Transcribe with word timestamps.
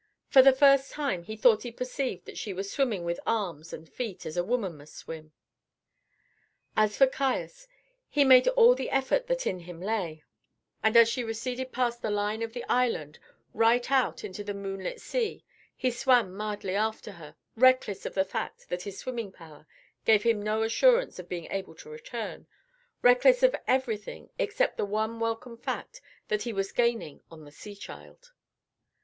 For 0.29 0.41
the 0.41 0.51
first 0.51 0.89
time 0.91 1.21
he 1.25 1.35
thought 1.37 1.61
he 1.61 1.71
perceived 1.71 2.25
that 2.25 2.35
she 2.35 2.53
was 2.53 2.71
swimming 2.71 3.03
with 3.03 3.19
arms 3.23 3.71
and 3.71 3.87
feet 3.87 4.25
as 4.25 4.35
a 4.35 4.43
woman 4.43 4.75
must 4.77 4.95
swim. 4.95 5.31
As 6.75 6.97
for 6.97 7.05
Caius, 7.05 7.67
he 8.09 8.23
made 8.23 8.47
all 8.47 8.73
the 8.73 8.89
effort 8.89 9.27
that 9.27 9.45
in 9.45 9.59
him 9.59 9.79
lay, 9.79 10.23
and 10.81 10.97
as 10.97 11.07
she 11.07 11.23
receded 11.23 11.71
past 11.71 12.01
the 12.01 12.09
line 12.09 12.41
of 12.41 12.53
the 12.53 12.63
island 12.63 13.19
right 13.53 13.91
out 13.91 14.23
into 14.23 14.43
the 14.43 14.55
moonlit 14.55 14.99
sea, 14.99 15.45
he 15.75 15.91
swam 15.91 16.35
madly 16.35 16.73
after, 16.75 17.35
reckless 17.55 18.03
of 18.03 18.15
the 18.15 18.25
fact 18.25 18.69
that 18.69 18.81
his 18.81 18.97
swimming 18.97 19.31
power 19.31 19.67
gave 20.03 20.23
him 20.23 20.41
no 20.41 20.63
assurance 20.63 21.19
of 21.19 21.29
being 21.29 21.45
able 21.51 21.75
to 21.75 21.89
return, 21.91 22.47
reckless 23.03 23.43
of 23.43 23.55
everything 23.67 24.31
except 24.39 24.77
the 24.77 24.83
one 24.85 25.19
welcome 25.19 25.55
fact 25.57 26.01
that 26.27 26.41
he 26.41 26.51
was 26.53 26.71
gaining 26.71 27.21
on 27.29 27.43
the 27.45 27.51
sea 27.51 27.75
child. 27.75 28.31